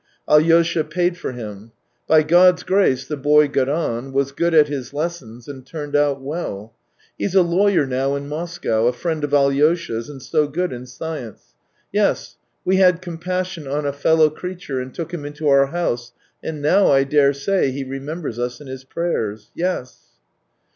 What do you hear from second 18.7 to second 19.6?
prayers....